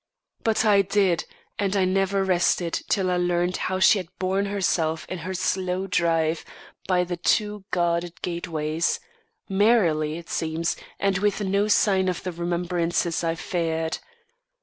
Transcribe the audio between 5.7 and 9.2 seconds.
drive by the two guarded gateways: